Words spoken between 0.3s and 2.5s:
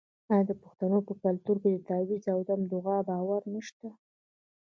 آیا د پښتنو په کلتور کې د تعویذ او